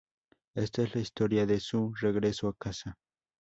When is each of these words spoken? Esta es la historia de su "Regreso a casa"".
Esta 0.55 0.81
es 0.81 0.95
la 0.95 1.01
historia 1.01 1.45
de 1.45 1.59
su 1.59 1.93
"Regreso 1.93 2.47
a 2.47 2.55
casa"". 2.57 2.95